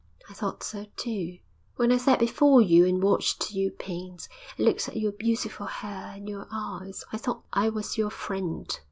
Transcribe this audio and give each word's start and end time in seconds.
'I 0.27 0.33
thought 0.33 0.63
so 0.63 0.87
too. 0.97 1.37
When 1.75 1.91
I 1.91 1.97
sat 1.97 2.17
before 2.17 2.59
you 2.59 2.87
and 2.87 3.03
watched 3.03 3.51
you 3.51 3.69
paint, 3.69 4.27
and 4.57 4.65
looked 4.65 4.87
at 4.87 4.97
your 4.97 5.11
beautiful 5.11 5.67
hair 5.67 6.13
and 6.15 6.27
your 6.27 6.47
eyes, 6.51 7.03
I 7.13 7.17
thought 7.17 7.43
I 7.53 7.69
was 7.69 7.99
your 7.99 8.09
friend. 8.09 8.67